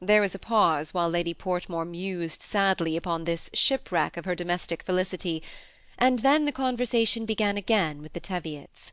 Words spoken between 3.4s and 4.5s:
shipwreck of her